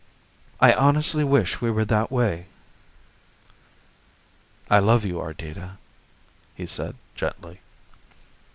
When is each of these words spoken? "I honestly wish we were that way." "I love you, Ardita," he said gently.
"I 0.59 0.73
honestly 0.73 1.23
wish 1.23 1.61
we 1.61 1.69
were 1.69 1.85
that 1.85 2.09
way." 2.11 2.47
"I 4.67 4.79
love 4.79 5.05
you, 5.05 5.21
Ardita," 5.21 5.77
he 6.55 6.65
said 6.65 6.95
gently. 7.13 7.61